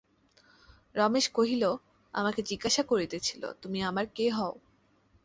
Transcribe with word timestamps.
রমেশ 0.95 1.25
কহিল, 1.29 1.63
আমাকে 2.13 2.41
জিজ্ঞাসা 2.41 2.83
করিতেছিল 2.83 3.43
তুমি 3.61 3.79
আমার 3.81 4.05
কে 4.15 4.25
হও? 4.29 4.53